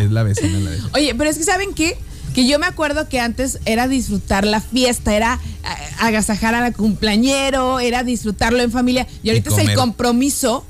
Es 0.00 0.10
la 0.10 0.22
vecina, 0.22 0.58
la 0.60 0.70
vecina. 0.70 0.88
Oye, 0.94 1.14
pero 1.16 1.28
es 1.28 1.36
que 1.38 1.44
¿saben 1.44 1.74
qué? 1.74 1.98
Que 2.34 2.46
yo 2.46 2.58
me 2.58 2.66
acuerdo 2.66 3.08
que 3.08 3.20
antes 3.20 3.58
era 3.66 3.88
disfrutar 3.88 4.46
la 4.46 4.60
fiesta, 4.62 5.14
era 5.14 5.38
eh, 5.44 5.68
agasajar 5.98 6.54
a 6.54 6.60
la 6.62 6.72
cumpleañero, 6.72 7.78
era 7.80 8.04
disfrutarlo 8.04 8.62
en 8.62 8.70
familia. 8.70 9.06
Y 9.22 9.28
ahorita 9.30 9.50
es 9.50 9.58
el 9.68 9.74
compromiso 9.74 10.64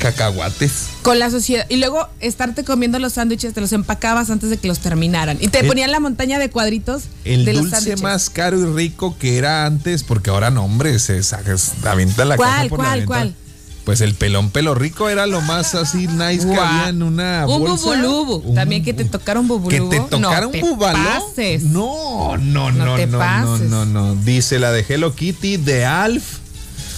Cacahuates. 0.00 0.86
con 1.02 1.18
la 1.18 1.30
sociedad. 1.30 1.64
Y 1.68 1.76
luego 1.76 2.08
estarte 2.20 2.64
comiendo 2.64 2.98
los 2.98 3.12
sándwiches, 3.14 3.54
te 3.54 3.60
los 3.60 3.72
empacabas 3.72 4.30
antes 4.30 4.50
de 4.50 4.56
que 4.56 4.66
los 4.68 4.80
terminaran. 4.80 5.38
Y 5.40 5.48
te 5.48 5.60
El- 5.60 5.66
ponían 5.68 5.90
la 5.92 6.00
montaña 6.00 6.38
de 6.38 6.50
cuadritos 6.50 7.04
El 7.24 7.44
de 7.44 7.52
los 7.52 7.62
dulce 7.62 7.76
sándwiches. 7.76 8.02
más 8.02 8.30
caro 8.30 8.58
y 8.58 8.64
rico 8.74 9.16
que 9.18 9.38
era 9.38 9.66
antes, 9.66 10.02
porque 10.02 10.30
ahora 10.30 10.50
no, 10.50 10.64
hombre, 10.64 10.98
se 10.98 11.22
saca, 11.22 11.54
avienta 11.84 12.24
la 12.24 12.36
¿Cuál, 12.36 12.50
caja 12.50 12.68
por 12.68 12.78
la 12.78 12.84
cuál, 12.84 12.98
ventana. 13.00 13.06
cuál? 13.06 13.34
Pues 13.84 14.02
el 14.02 14.14
pelón 14.14 14.50
pelo 14.50 14.74
rico 14.74 15.08
era 15.08 15.26
lo 15.26 15.40
más 15.40 15.74
así 15.74 16.06
nice 16.06 16.40
que 16.40 16.44
Guau. 16.44 16.60
había 16.60 16.88
en 16.90 17.02
una 17.02 17.46
Un 17.48 17.60
bolsa. 17.60 17.86
bubulubu. 17.86 18.34
Un 18.50 18.54
También 18.54 18.84
que 18.84 18.92
te 18.92 19.04
tocaron 19.06 19.44
Que 19.44 19.52
bubulubu. 19.54 19.88
te 19.90 20.00
tocara 20.00 20.42
no 20.42 20.50
te 20.50 20.60
pases. 20.78 21.62
No, 21.62 22.36
no, 22.36 22.70
No 22.70 22.84
no, 22.84 22.96
te 22.96 23.06
no, 23.06 23.18
no, 23.18 23.58
no, 23.58 23.86
no. 23.86 24.14
Dice 24.16 24.58
la 24.58 24.70
de 24.70 24.84
Hello 24.86 25.14
Kitty 25.14 25.56
de 25.56 25.86
Alf. 25.86 26.38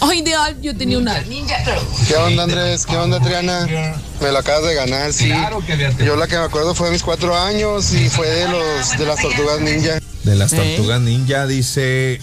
Ay, 0.04 0.18
ideal, 0.18 0.61
yo 0.61 0.76
tenía 0.76 0.99
una. 0.99 1.23
¿Qué 1.23 2.16
onda 2.16 2.42
Andrés? 2.42 2.85
¿Qué 2.85 2.97
onda 2.97 3.21
Triana? 3.21 3.66
Me 4.21 4.32
la 4.32 4.40
acabas 4.40 4.64
de 4.68 4.75
ganar, 4.75 5.12
sí. 5.12 5.30
Yo 6.04 6.16
la 6.16 6.26
que 6.26 6.37
me 6.37 6.42
acuerdo 6.44 6.75
fue 6.75 6.88
de 6.88 6.92
mis 6.94 7.02
cuatro 7.02 7.37
años 7.37 7.92
y 7.92 8.09
fue 8.09 8.28
de 8.28 8.49
los 8.49 8.99
de 8.99 9.06
las 9.06 9.21
tortugas 9.21 9.61
ninja. 9.61 10.00
De 10.25 10.35
las 10.35 10.52
¿Eh? 10.52 10.56
tortugas 10.56 11.00
ninja, 11.00 11.47
dice. 11.47 12.21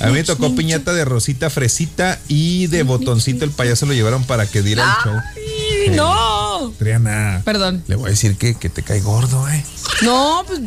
A 0.00 0.08
mí 0.08 0.12
me 0.12 0.24
tocó 0.24 0.54
piñata 0.54 0.92
de 0.92 1.04
Rosita 1.06 1.48
Fresita 1.48 2.18
y 2.28 2.66
de 2.66 2.82
Botoncito 2.82 3.44
el 3.46 3.50
payaso 3.50 3.86
lo 3.86 3.94
llevaron 3.94 4.24
para 4.24 4.46
que 4.46 4.60
diera 4.62 4.84
el 4.84 5.10
show. 5.10 5.18
¡Ay, 5.18 5.96
no! 5.96 6.72
Triana. 6.78 7.40
Perdón. 7.44 7.82
Le 7.86 7.96
voy 7.96 8.08
a 8.08 8.10
decir 8.10 8.36
que, 8.36 8.54
que 8.54 8.68
te 8.68 8.82
cae 8.82 9.00
gordo, 9.00 9.48
eh. 9.48 9.64
No, 10.02 10.44
pues. 10.46 10.60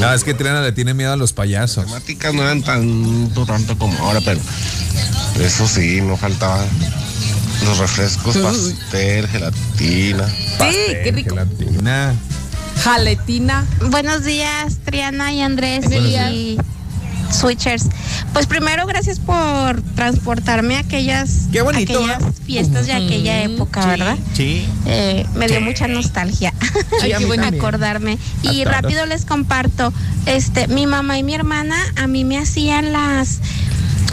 No, 0.00 0.14
es 0.14 0.24
que 0.24 0.34
Triana 0.34 0.62
le 0.62 0.72
tiene 0.72 0.94
miedo 0.94 1.12
a 1.12 1.16
los 1.16 1.32
payasos. 1.32 1.84
temáticas 1.84 2.32
no 2.32 2.42
eran 2.42 2.62
tanto, 2.62 3.44
tanto 3.46 3.76
como 3.78 3.98
ahora, 3.98 4.20
pero 4.24 4.40
eso 5.40 5.66
sí, 5.68 6.00
no 6.00 6.16
faltaban 6.16 6.66
los 7.64 7.78
refrescos, 7.78 8.36
pastel, 8.38 9.26
gelatina. 9.28 10.28
Sí, 10.28 10.94
qué 11.04 11.12
rico. 11.12 11.34
Gelatina. 11.34 12.14
Jaletina. 12.82 13.66
Buenos 13.90 14.24
días, 14.24 14.78
Triana 14.84 15.32
y 15.32 15.40
Andrés 15.42 15.84
Buenos 15.86 16.06
y 16.06 16.08
días. 16.10 16.64
Switchers. 17.30 17.86
Pues 18.32 18.46
primero, 18.46 18.86
gracias 18.86 19.18
por 19.20 19.82
transportarme 19.94 20.76
a 20.76 20.80
aquellas, 20.80 21.48
Qué 21.52 21.60
bonito, 21.62 21.98
aquellas 21.98 22.22
¿eh? 22.22 22.32
fiestas 22.46 22.86
de 22.86 22.92
aquella 22.92 23.42
época, 23.42 23.84
¿verdad? 23.84 24.16
Sí. 24.34 24.66
Eh, 24.86 25.26
me 25.34 25.46
dio 25.46 25.60
mucha 25.60 25.88
nostalgia 25.88 26.52
bonito. 27.26 27.56
acordarme. 27.56 28.18
Y 28.42 28.62
todos. 28.62 28.76
rápido 28.76 29.06
les 29.06 29.24
comparto, 29.24 29.92
este, 30.26 30.68
mi 30.68 30.86
mamá 30.86 31.18
y 31.18 31.22
mi 31.22 31.34
hermana 31.34 31.76
a 31.96 32.06
mí 32.06 32.24
me 32.24 32.38
hacían 32.38 32.92
las 32.92 33.40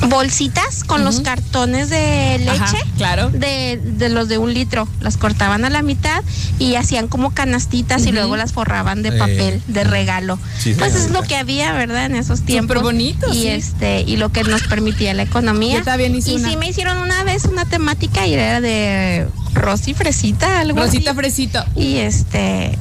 bolsitas 0.09 0.83
con 0.83 1.03
los 1.03 1.21
cartones 1.21 1.89
de 1.89 2.37
leche. 2.39 2.51
Ajá, 2.61 2.77
claro. 2.97 3.29
De, 3.29 3.79
de 3.83 4.09
los 4.09 4.27
de 4.27 4.37
un 4.37 4.53
litro. 4.53 4.87
Las 5.01 5.17
cortaban 5.17 5.65
a 5.65 5.69
la 5.69 5.81
mitad 5.81 6.23
y 6.59 6.75
hacían 6.75 7.07
como 7.07 7.33
canastitas 7.33 8.05
y 8.05 8.11
luego 8.11 8.35
las 8.37 8.53
forraban 8.53 9.01
de 9.03 9.09
Eh. 9.09 9.17
papel, 9.17 9.61
de 9.67 9.83
regalo. 9.83 10.37
Sí, 10.59 10.73
pues 10.77 10.95
es 10.95 11.11
lo 11.11 11.21
que 11.23 11.35
había, 11.35 11.73
¿verdad? 11.73 12.05
En 12.05 12.15
esos 12.15 12.41
tiempos. 12.41 12.81
bonito, 12.81 13.27
Y 13.33 13.41
sí. 13.43 13.47
este, 13.47 14.01
y 14.01 14.17
lo 14.17 14.29
que 14.31 14.43
nos 14.43 14.63
permitía 14.63 15.13
la 15.13 15.23
economía. 15.23 15.77
Yo 15.79 15.83
también 15.83 16.15
hice 16.15 16.31
y 16.31 16.35
una. 16.35 16.49
sí 16.49 16.57
me 16.57 16.69
hicieron 16.69 16.97
una 16.97 17.23
vez 17.23 17.45
una 17.45 17.65
temática 17.65 18.25
y 18.27 18.33
era 18.33 18.61
de 18.61 19.27
Rosy 19.53 19.93
Fresita, 19.93 20.59
algo 20.59 20.79
Rosita 20.79 21.11
así. 21.11 21.19
Fresito. 21.19 21.63
Y 21.75 21.97
este, 21.97 22.77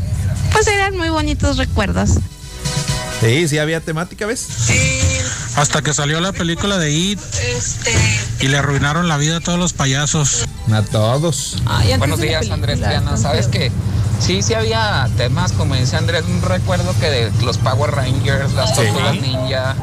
pues 0.52 0.66
eran 0.66 0.96
muy 0.96 1.08
bonitos 1.10 1.56
recuerdos. 1.56 2.10
Sí, 3.20 3.48
sí 3.48 3.58
había 3.58 3.80
temática, 3.80 4.26
¿ves? 4.26 4.46
Hasta 5.56 5.82
que 5.82 5.94
salió 5.94 6.20
la 6.20 6.32
película 6.32 6.78
de 6.78 6.90
It 6.90 7.20
y 8.40 8.48
le 8.48 8.58
arruinaron 8.58 9.08
la 9.08 9.16
vida 9.16 9.36
a 9.36 9.40
todos 9.40 9.58
los 9.58 9.72
payasos. 9.72 10.46
A 10.72 10.82
todos. 10.82 11.58
Ay, 11.66 11.96
Buenos 11.98 12.20
días, 12.20 12.50
Andrés 12.50 12.80
tan 12.80 13.16
¿Sabes 13.18 13.46
que 13.46 13.70
Sí, 14.20 14.42
sí 14.42 14.54
había 14.54 15.08
temas, 15.16 15.52
como 15.52 15.74
dice 15.74 15.96
Andrés, 15.96 16.24
un 16.26 16.40
recuerdo 16.40 16.94
que 17.00 17.10
de 17.10 17.32
los 17.44 17.58
Power 17.58 17.90
Rangers, 17.90 18.52
las 18.54 18.70
Sí. 18.70 18.76
tortugas 18.76 19.16
ninja, 19.16 19.74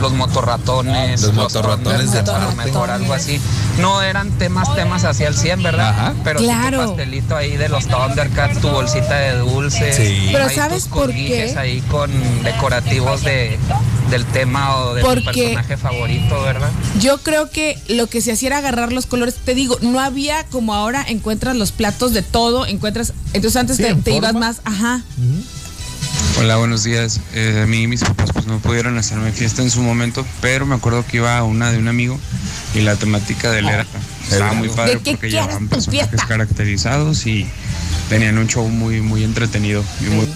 los 0.00 0.12
motorratones, 0.12 1.22
Los 1.22 1.34
motorratones 1.34 2.12
de 2.12 2.22
mejor 2.56 2.90
algo 2.90 3.14
así. 3.14 3.40
No 3.78 4.02
eran 4.02 4.30
temas, 4.32 4.72
temas 4.76 5.04
así 5.04 5.24
al 5.24 5.34
100, 5.36 5.62
¿verdad? 5.62 5.88
Ajá. 5.88 6.14
Pero 6.22 6.38
sí 6.38 6.44
Claro. 6.44 6.82
tu 6.82 6.88
pastelito 6.88 7.36
ahí 7.36 7.56
de 7.56 7.68
los 7.68 7.86
Thundercats, 7.88 8.60
tu 8.60 8.68
bolsita 8.68 9.16
de 9.16 9.38
dulces. 9.38 9.96
Sí. 9.96 10.28
Pero 10.32 10.48
¿sabes 10.50 10.84
tus 10.84 10.92
por 10.92 11.10
qué? 11.10 11.54
ahí 11.58 11.80
con 11.90 12.10
decorativos 12.44 13.22
de, 13.24 13.58
del 14.10 14.24
tema 14.24 14.76
o 14.76 14.94
de 14.94 15.02
tu 15.02 15.24
personaje 15.24 15.76
favorito, 15.76 16.42
¿verdad? 16.42 16.70
Yo 17.00 17.18
creo 17.18 17.50
que 17.50 17.78
lo 17.88 18.06
que 18.06 18.20
se 18.20 18.32
hacía 18.32 18.48
era 18.48 18.58
agarrar 18.58 18.92
los 18.92 19.06
colores. 19.06 19.34
Te 19.36 19.54
digo, 19.54 19.78
no 19.82 20.00
había 20.00 20.44
como 20.46 20.74
ahora 20.74 21.04
encuentras 21.06 21.56
los 21.56 21.72
platos 21.72 22.12
de 22.12 22.22
todo, 22.22 22.66
encuentras. 22.66 23.12
Entonces 23.32 23.56
antes 23.56 23.76
Sí, 23.76 23.82
te, 23.82 23.90
en 23.90 24.02
te 24.02 24.12
ibas 24.12 24.34
más, 24.34 24.60
ajá. 24.64 25.02
Hola, 26.38 26.56
buenos 26.56 26.84
días. 26.84 27.20
Eh, 27.34 27.62
a 27.64 27.66
mí 27.66 27.82
y 27.82 27.86
mis 27.86 28.00
papás 28.00 28.30
pues 28.32 28.46
no 28.46 28.58
pudieron 28.60 28.96
hacerme 28.96 29.32
fiesta 29.32 29.62
en 29.62 29.70
su 29.70 29.82
momento, 29.82 30.24
pero 30.40 30.66
me 30.66 30.74
acuerdo 30.74 31.04
que 31.06 31.18
iba 31.18 31.36
a 31.36 31.44
una 31.44 31.72
de 31.72 31.78
un 31.78 31.88
amigo 31.88 32.18
y 32.74 32.80
la 32.80 32.96
temática 32.96 33.50
de 33.50 33.60
él 33.60 33.68
era 33.68 33.86
estaba 34.30 34.52
muy 34.52 34.68
padre 34.68 34.96
¿De 34.96 35.00
qué 35.00 35.12
porque 35.12 35.28
quieres 35.28 35.46
llevaban 35.46 35.68
personajes 35.68 36.20
caracterizados 36.28 37.26
y 37.26 37.46
tenían 38.08 38.38
un 38.38 38.46
show 38.46 38.68
muy 38.68 39.00
muy 39.00 39.24
entretenido 39.24 39.82
y 40.00 40.10
muy 40.10 40.28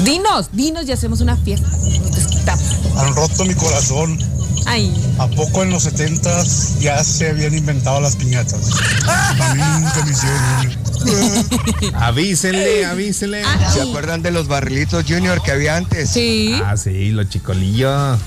Dinos, 0.00 0.48
dinos 0.52 0.86
y 0.88 0.92
hacemos 0.92 1.20
una 1.20 1.36
fiesta. 1.36 1.68
Nos. 1.68 2.73
Han 2.96 3.14
roto 3.14 3.44
mi 3.44 3.54
corazón. 3.54 4.18
Ay. 4.66 4.92
¿A 5.18 5.26
poco 5.28 5.62
en 5.62 5.70
los 5.70 5.82
70 5.84 6.44
ya 6.80 7.02
se 7.04 7.30
habían 7.30 7.54
inventado 7.54 8.00
las 8.00 8.16
piñatas? 8.16 8.70
A 9.06 9.54
mí 9.54 9.62
nunca 9.80 10.04
me 10.04 10.10
hicieron. 10.12 10.84
Avísenle, 11.94 12.86
avísenle. 12.86 13.42
¿Se 13.72 13.82
acuerdan 13.82 14.22
de 14.22 14.30
los 14.30 14.48
barrilitos 14.48 15.04
Junior 15.06 15.42
que 15.42 15.52
había 15.52 15.76
antes? 15.76 16.10
Sí. 16.10 16.58
Ah, 16.64 16.76
sí, 16.76 17.10
los 17.10 17.28
chicolillos. 17.28 18.18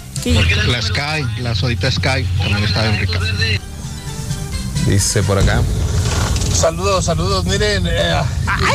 La 0.67 0.81
Sky, 0.81 1.41
la 1.41 1.55
sodita 1.55 1.89
Sky, 1.89 2.27
también 2.37 2.63
estaba 2.63 2.89
bien 2.89 2.99
rica. 3.01 3.19
Dice 4.87 5.23
por 5.23 5.39
acá. 5.39 5.61
Saludos, 6.59 7.05
saludos. 7.05 7.45
Miren, 7.45 7.85
eh, 7.87 8.15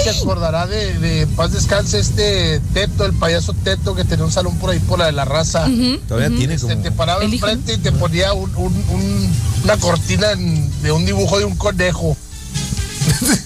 ¿quién 0.02 0.14
se 0.14 0.20
acordará 0.20 0.66
de, 0.66 0.94
de 0.98 1.26
Paz 1.26 1.52
Descanse 1.52 1.98
este 1.98 2.60
Teto, 2.72 3.04
el 3.04 3.12
payaso 3.12 3.54
Teto 3.54 3.94
que 3.96 4.04
tenía 4.04 4.24
un 4.24 4.30
salón 4.32 4.56
por 4.58 4.70
ahí 4.70 4.78
por 4.78 4.98
la 5.00 5.06
de 5.06 5.12
la 5.12 5.24
raza? 5.24 5.66
Todavía 6.06 6.36
tiene 6.36 6.54
Este, 6.54 6.68
como. 6.68 6.82
te 6.82 6.92
paraba 6.92 7.24
El 7.24 7.34
hijo. 7.34 7.46
enfrente 7.48 7.74
y 7.74 7.78
te 7.78 7.90
ponía 7.92 8.32
un- 8.34 8.54
un- 8.54 8.84
un- 8.90 9.32
una 9.64 9.76
cortina 9.78 10.30
en- 10.32 10.70
de 10.82 10.92
un 10.92 11.04
dibujo 11.04 11.38
de 11.38 11.44
un 11.44 11.56
conejo. 11.56 12.16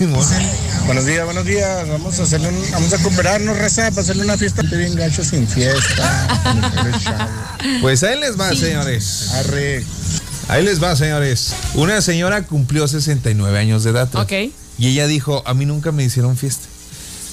Buenos 0.87 1.07
días, 1.07 1.25
buenos 1.25 1.45
días. 1.47 1.89
Vamos 1.89 2.19
a 2.21 2.23
hacerle 2.25 2.49
un- 2.49 2.71
vamos 2.73 2.93
a 2.93 2.99
cooperarnos, 2.99 3.59
raza, 3.59 3.89
para 3.91 4.03
hacerle 4.03 4.25
una 4.25 4.37
fiesta 4.37 4.63
bien 4.63 4.95
gacho 4.95 5.25
sin 5.25 5.49
fiesta. 5.49 6.29
Pues 7.81 8.03
ahí 8.05 8.21
les 8.21 8.39
va, 8.39 8.55
señores. 8.55 9.31
Ahí 10.49 10.65
les 10.65 10.83
va, 10.83 10.95
señores. 10.95 11.53
Una 11.75 12.01
señora 12.01 12.43
cumplió 12.47 12.87
69 12.87 13.59
años 13.59 13.83
de 13.85 13.91
edad. 13.91 14.15
Ok. 14.15 14.33
Y 14.79 14.89
ella 14.89 15.07
dijo, 15.07 15.43
a 15.47 15.55
mí 15.55 15.67
nunca 15.67 15.91
me 15.93 16.05
hicieron 16.05 16.37
fiesta. 16.37 16.67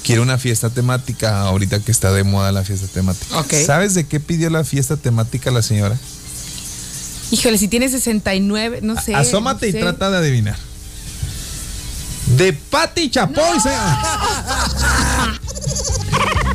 Quiero 0.04 0.22
una 0.22 0.38
fiesta 0.38 0.70
temática 0.70 1.42
ahorita 1.42 1.80
que 1.80 1.92
está 1.92 2.12
de 2.12 2.24
moda 2.24 2.52
la 2.52 2.64
fiesta 2.64 2.88
temática. 2.88 3.40
Ok. 3.40 3.54
¿Sabes 3.66 3.94
de 3.94 4.06
qué 4.06 4.20
pidió 4.20 4.50
la 4.50 4.64
fiesta 4.64 4.98
temática 4.98 5.52
la 5.52 5.62
señora? 5.62 5.98
Híjole, 7.32 7.58
si 7.58 7.68
tiene 7.68 7.88
69, 7.88 8.80
no 8.82 9.00
sé. 9.00 9.16
Asómate 9.16 9.68
no 9.68 9.70
y 9.70 9.72
sé. 9.74 9.80
trata 9.80 10.10
de 10.10 10.18
adivinar. 10.18 10.58
De 12.36 12.54
Pati 12.54 13.10
Chapoy, 13.10 13.60
señora. 13.60 14.20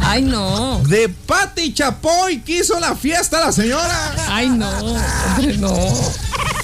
Ay, 0.00 0.22
no. 0.22 0.80
De 0.86 1.08
Pati 1.08 1.72
Chapoy 1.72 2.40
quiso 2.42 2.78
la 2.80 2.96
fiesta 2.96 3.40
la 3.40 3.52
señora. 3.52 4.14
Ay, 4.28 4.48
no. 4.48 4.68
Hombre, 4.70 5.56
no. 5.58 5.74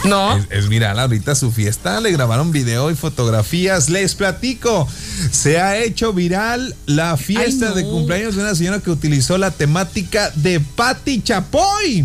No. 0.05 0.37
Es, 0.37 0.47
es 0.51 0.69
viral 0.69 0.99
ahorita 0.99 1.35
su 1.35 1.51
fiesta, 1.51 2.01
le 2.01 2.13
grabaron 2.13 2.53
video 2.53 2.91
y 2.91 2.95
fotografías. 2.95 3.89
Les 3.89 4.15
platico, 4.15 4.87
se 5.31 5.61
ha 5.61 5.79
hecho 5.79 6.13
viral 6.13 6.75
la 6.87 7.17
fiesta 7.17 7.67
Ay, 7.69 7.71
no. 7.71 7.75
de 7.75 7.83
cumpleaños 7.85 8.37
de 8.37 8.43
una 8.43 8.55
señora 8.55 8.81
que 8.81 8.91
utilizó 8.91 9.39
la 9.39 9.51
temática 9.51 10.31
de 10.35 10.61
Pati 10.61 11.23
Chapoy. 11.23 12.05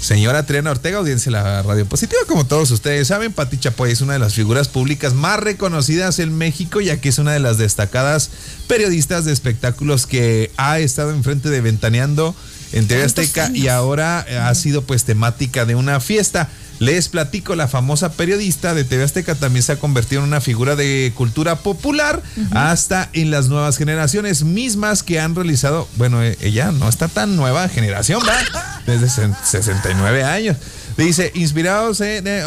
Señora 0.00 0.46
Triana 0.46 0.70
Ortega, 0.70 0.96
audiencia 0.96 1.30
de 1.30 1.38
la 1.38 1.62
radio 1.62 1.84
positiva, 1.84 2.22
como 2.26 2.46
todos 2.46 2.70
ustedes 2.70 3.08
saben, 3.08 3.32
Pati 3.32 3.58
Chapoy 3.58 3.90
es 3.90 4.00
una 4.00 4.14
de 4.14 4.18
las 4.18 4.32
figuras 4.32 4.68
públicas 4.68 5.12
más 5.12 5.38
reconocidas 5.38 6.18
en 6.20 6.36
México, 6.36 6.80
ya 6.80 6.98
que 7.02 7.10
es 7.10 7.18
una 7.18 7.32
de 7.32 7.38
las 7.38 7.58
destacadas 7.58 8.30
periodistas 8.66 9.26
de 9.26 9.32
espectáculos 9.32 10.06
que 10.06 10.50
ha 10.56 10.78
estado 10.78 11.10
enfrente 11.10 11.50
de 11.50 11.60
Ventaneando 11.60 12.34
en 12.72 12.88
TV 12.88 13.02
Azteca 13.02 13.50
y 13.52 13.68
ahora 13.68 14.20
ha 14.48 14.54
sido 14.54 14.82
pues 14.82 15.04
temática 15.04 15.66
de 15.66 15.74
una 15.74 16.00
fiesta. 16.00 16.48
Les 16.80 17.08
platico, 17.08 17.54
la 17.54 17.68
famosa 17.68 18.10
periodista 18.12 18.74
de 18.74 18.84
TV 18.84 19.04
Azteca 19.04 19.34
también 19.34 19.62
se 19.62 19.72
ha 19.72 19.76
convertido 19.78 20.22
en 20.22 20.28
una 20.28 20.40
figura 20.40 20.76
de 20.76 21.12
cultura 21.14 21.56
popular 21.56 22.22
hasta 22.52 23.10
en 23.12 23.30
las 23.30 23.48
nuevas 23.48 23.76
generaciones 23.76 24.44
mismas 24.44 25.02
que 25.02 25.20
han 25.20 25.34
realizado, 25.34 25.86
bueno, 25.96 26.22
eh, 26.22 26.38
ella 26.40 26.72
no 26.72 26.88
está 26.88 27.08
tan 27.08 27.36
nueva 27.36 27.68
generación, 27.68 28.22
¿va? 28.26 28.80
Desde 28.86 29.06
sen- 29.08 29.36
69 29.44 30.24
años. 30.24 30.56
Dice, 30.96 31.30
inspirados 31.34 32.00
en... 32.00 32.24
de- 32.24 32.42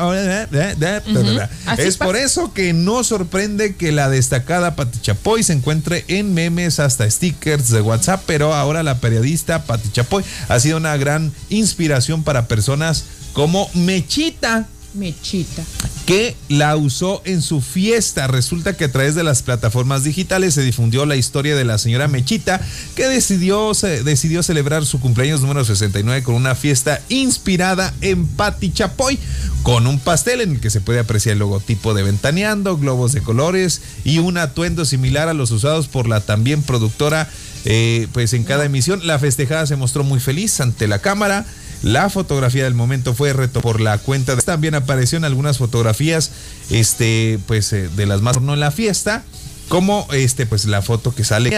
de- 0.75 1.01
Ujú. 1.07 1.39
Así 1.65 1.83
Es 1.83 1.97
por 1.97 2.15
eso 2.15 2.53
que 2.53 2.73
no 2.73 3.03
sorprende 3.03 3.75
que 3.75 3.91
la 3.91 4.09
destacada 4.09 4.75
Pati 4.75 4.99
Chapoy 4.99 5.43
se 5.43 5.53
encuentre 5.53 6.05
en 6.07 6.33
memes 6.33 6.79
hasta 6.79 7.09
stickers 7.09 7.69
de 7.69 7.81
WhatsApp, 7.81 8.23
pero 8.25 8.53
ahora 8.53 8.83
la 8.83 8.99
periodista 8.99 9.63
Pati 9.63 9.89
Chapoy 9.91 10.23
ha 10.49 10.59
sido 10.59 10.77
una 10.77 10.97
gran 10.97 11.31
inspiración 11.49 12.23
para 12.23 12.47
personas 12.47 13.05
como 13.33 13.69
Mechita, 13.73 14.67
Mechita. 14.93 15.63
que 16.05 16.35
la 16.49 16.75
usó 16.75 17.21
en 17.25 17.41
su 17.41 17.61
fiesta. 17.61 18.27
Resulta 18.27 18.75
que 18.77 18.83
a 18.85 18.91
través 18.91 19.15
de 19.15 19.23
las 19.23 19.41
plataformas 19.41 20.03
digitales 20.03 20.53
se 20.53 20.61
difundió 20.61 21.05
la 21.05 21.15
historia 21.15 21.55
de 21.55 21.63
la 21.65 21.77
señora 21.79 22.07
Mechita, 22.07 22.61
que 22.95 23.07
decidió, 23.07 23.73
se- 23.73 24.03
decidió 24.03 24.43
celebrar 24.43 24.85
su 24.85 24.99
cumpleaños 24.99 25.41
número 25.41 25.65
69 25.65 26.21
con 26.23 26.35
una 26.35 26.53
fiesta 26.55 27.01
inspirada 27.09 27.93
en 28.01 28.27
Patti 28.27 28.71
Chapoy, 28.71 29.17
con 29.63 29.87
un 29.87 29.97
pastel 29.99 30.41
en 30.41 30.51
el 30.51 30.59
que 30.59 30.69
se 30.69 30.81
puede 30.81 30.99
apreciar 30.99 31.33
el 31.33 31.39
logotipo 31.39 31.93
de 31.93 32.03
Ventaneando, 32.03 32.77
globos 32.77 33.13
de 33.13 33.21
colores 33.21 33.81
y 34.03 34.19
un 34.19 34.37
atuendo 34.37 34.83
similar 34.85 35.27
a 35.29 35.33
los 35.33 35.49
usados 35.51 35.87
por 35.87 36.07
la 36.07 36.19
también 36.21 36.61
productora. 36.61 37.29
eh, 37.65 38.07
pues 38.11 38.33
en 38.33 38.43
cada 38.43 38.65
emisión, 38.65 39.07
la 39.07 39.17
festejada 39.19 39.65
se 39.65 39.77
mostró 39.77 40.03
muy 40.03 40.19
feliz 40.19 40.59
ante 40.59 40.85
la 40.85 40.99
cámara. 40.99 41.45
La 41.83 42.09
fotografía 42.09 42.63
del 42.63 42.73
momento 42.73 43.13
fue 43.13 43.33
reto 43.33 43.61
por 43.61 43.79
la 43.81 43.97
cuenta 43.97 44.35
de 44.35 44.41
también 44.41 44.73
apareció 44.73 45.17
en 45.17 45.25
algunas 45.25 45.57
fotografías 45.57 46.31
este 46.69 47.39
pues 47.45 47.71
eh, 47.73 47.89
de 47.95 48.05
las 48.05 48.21
más 48.21 48.41
no 48.41 48.53
en 48.53 48.59
la 48.61 48.71
fiesta 48.71 49.23
como 49.69 50.07
este 50.13 50.45
pues 50.45 50.65
la 50.65 50.81
foto 50.81 51.13
que 51.13 51.23
sale 51.23 51.49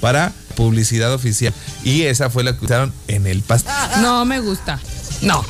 para 0.00 0.32
publicidad 0.54 1.12
oficial 1.14 1.52
y 1.82 2.02
esa 2.02 2.28
fue 2.30 2.44
la 2.44 2.56
que 2.58 2.64
usaron 2.64 2.92
en 3.08 3.26
el 3.26 3.40
pastel. 3.42 3.72
No 4.02 4.24
me 4.24 4.38
gusta. 4.40 4.78
No. 5.22 5.42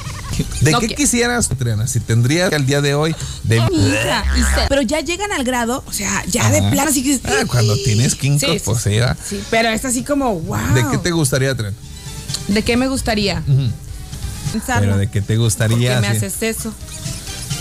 ¿De 0.61 0.73
No 0.73 0.81
qué 0.81 0.89
que- 0.89 0.95
quisieras, 0.97 1.49
Triana? 1.49 1.87
Si 1.87 2.01
tendrías 2.01 2.53
al 2.53 2.67
día 2.67 2.81
de 2.81 2.95
hoy 2.95 3.15
de 3.45 3.59
se- 3.59 4.67
Pero 4.69 4.83
ya 4.83 5.01
llegan 5.01 5.31
al 5.33 5.45
grado, 5.45 5.83
o 5.87 5.93
sea, 5.93 6.25
ya 6.27 6.51
de 6.51 6.61
plano 6.71 6.91
así 6.91 7.03
que. 7.03 7.21
Ah, 7.25 7.45
cuando 7.49 7.75
tienes 7.77 8.15
quinco, 8.15 8.47
Sí, 8.47 8.59
sí, 8.59 8.63
pues 8.65 8.83
sí, 8.83 9.41
pero 9.51 9.69
es 9.71 9.85
así 9.85 10.03
como, 10.05 10.39
wow. 10.41 10.75
¿De 10.75 10.85
qué 10.91 10.99
te 10.99 11.11
gustaría, 11.13 11.55
Triana? 11.57 11.77
¿De 12.49 12.63
qué 12.63 12.77
me 12.77 12.89
gustaría? 12.89 13.43
Ujú. 13.47 13.71
Pensarlo. 14.55 14.83
Pero 14.87 14.99
de 14.99 15.11
qué 15.11 15.21
te 15.21 15.35
¿Por 15.35 15.45
gustaría. 15.45 15.95
qué 15.97 16.01
me 16.01 16.07
haces 16.09 16.41
eso? 16.43 16.73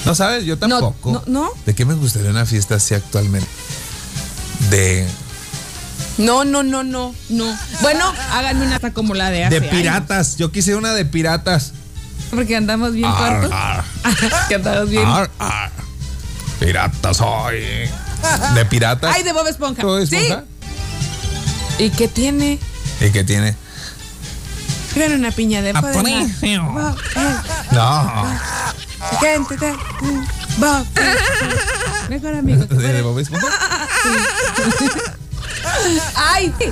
No 0.06 0.14
sabes, 0.16 0.46
yo 0.46 0.58
tampoco. 0.60 1.12
no, 1.12 1.24
no. 1.28 1.50
¿De 1.66 1.74
qué 1.74 1.86
me 1.86 1.94
gustaría 1.96 2.30
una 2.30 2.46
fiesta 2.46 2.76
así 2.76 2.94
actualmente? 2.94 3.48
De 4.70 5.08
No, 6.20 6.46
no, 6.46 6.62
no, 6.62 6.84
no, 6.84 7.16
no. 7.30 7.58
Bueno, 7.82 8.14
háganme 8.32 8.68
una 8.68 8.80
como 8.94 9.16
la 9.16 9.30
de 9.32 9.46
hace 9.46 9.60
de 9.60 9.66
años. 9.66 9.76
piratas. 9.80 10.38
Yo 10.38 10.52
quise 10.52 10.76
una 10.76 10.94
de 10.94 11.06
piratas. 11.06 11.74
Porque 12.30 12.56
andamos 12.56 12.94
bien 12.94 13.06
ar, 13.10 13.84
que 14.50 14.56
andamos 14.56 14.90
bien. 14.90 15.06
ar, 15.08 15.32
ar. 15.40 15.72
Pirata 16.60 17.14
soy. 17.14 17.90
De 18.56 18.66
piratas. 18.66 19.16
Ay, 19.16 19.24
de 19.24 19.34
Bob 19.34 19.48
Esponja. 19.48 19.84
¿Bob 19.84 19.98
Esponja? 20.00 20.44
Sí. 21.78 21.84
¿Y 21.84 21.90
qué 21.90 22.08
tiene? 22.08 22.60
¿Y 23.02 23.10
qué 23.10 23.24
tiene? 23.24 23.56
Era 24.96 25.16
una 25.16 25.32
piña 25.32 25.62
de 25.62 25.74
poder. 25.74 26.06
Eh, 26.42 26.58
No. 26.58 26.96
gente 29.20 29.74
Bob, 30.58 30.86
eh, 30.96 31.16
Mejor 32.10 32.36
amigo. 32.36 32.66
¿De 32.66 33.02
Bob 33.02 33.18
Esponja? 33.20 33.48
Ay, 36.16 36.48
sí. 36.48 36.54